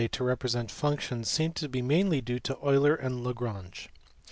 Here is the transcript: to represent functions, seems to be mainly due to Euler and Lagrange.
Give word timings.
to 0.11 0.23
represent 0.23 0.71
functions, 0.71 1.29
seems 1.29 1.53
to 1.53 1.69
be 1.69 1.79
mainly 1.79 2.21
due 2.21 2.39
to 2.39 2.57
Euler 2.65 2.95
and 2.95 3.23
Lagrange. 3.23 3.87